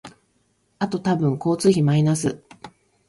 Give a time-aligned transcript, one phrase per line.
[0.79, 2.43] あと多分交通費マイナス